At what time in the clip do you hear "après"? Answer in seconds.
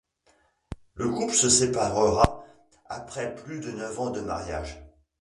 2.87-3.35